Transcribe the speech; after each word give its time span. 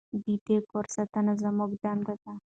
د 0.25 0.27
دې 0.47 0.57
کور 0.71 0.85
ساتنه 0.95 1.33
زموږ 1.43 1.71
دنده 1.83 2.13
ده. 2.23 2.33